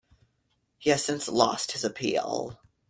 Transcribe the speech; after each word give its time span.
He 0.79 0.89
has 0.89 1.05
since 1.05 1.27
lost 1.27 1.73
his 1.73 1.83
appeal. 1.83 2.59